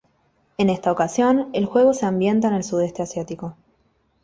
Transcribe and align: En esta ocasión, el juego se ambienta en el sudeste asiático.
En 0.57 0.71
esta 0.71 0.91
ocasión, 0.91 1.51
el 1.53 1.67
juego 1.67 1.93
se 1.93 2.07
ambienta 2.07 2.47
en 2.47 2.55
el 2.55 2.63
sudeste 2.63 3.03
asiático. 3.03 3.55